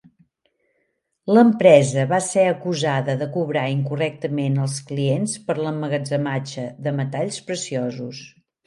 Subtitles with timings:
[1.37, 8.27] L'empresa va ser acusada de cobrar incorrectament als clients per l'emmagatzematge de metalls preciosos.